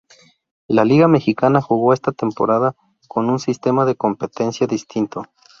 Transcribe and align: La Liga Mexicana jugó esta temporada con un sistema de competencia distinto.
La 0.67 0.83
Liga 0.83 1.07
Mexicana 1.07 1.61
jugó 1.61 1.93
esta 1.93 2.11
temporada 2.11 2.75
con 3.07 3.29
un 3.29 3.37
sistema 3.37 3.85
de 3.85 3.93
competencia 3.93 4.65
distinto. 4.65 5.25